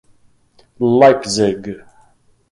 [0.99, 1.63] Leipzig.